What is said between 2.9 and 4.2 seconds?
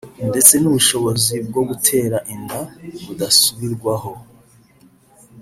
budasubirwaho